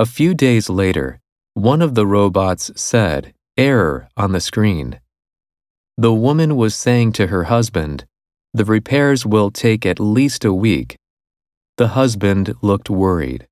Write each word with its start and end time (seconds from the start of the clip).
A 0.00 0.06
few 0.06 0.32
days 0.32 0.70
later, 0.70 1.20
one 1.52 1.82
of 1.82 1.94
the 1.94 2.06
robots 2.06 2.70
said, 2.74 3.34
Error 3.58 4.08
on 4.16 4.32
the 4.32 4.40
screen. 4.40 4.98
The 5.98 6.14
woman 6.14 6.56
was 6.56 6.74
saying 6.74 7.12
to 7.18 7.26
her 7.26 7.44
husband, 7.44 8.06
The 8.54 8.64
repairs 8.64 9.26
will 9.26 9.50
take 9.50 9.84
at 9.84 10.00
least 10.00 10.42
a 10.42 10.54
week. 10.54 10.96
The 11.76 11.88
husband 11.88 12.54
looked 12.62 12.88
worried. 12.88 13.46